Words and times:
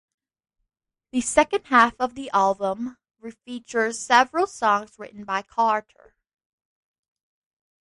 The 1.11 1.21
second 1.21 1.65
half 1.67 1.93
of 1.99 2.15
the 2.15 2.31
album 2.31 2.97
features 3.45 3.99
several 3.99 4.47
songs 4.47 4.97
written 4.97 5.25
by 5.25 5.43
Carter. 5.43 6.15